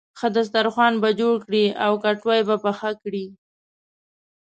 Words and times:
ښه 0.19 0.27
دسترخوان 0.37 0.93
به 1.01 1.09
جوړ 1.19 1.35
کړې 1.45 1.65
او 1.85 1.93
کټوۍ 2.03 2.41
به 2.47 2.55
پخه 2.63 2.91
کړې. 3.03 3.25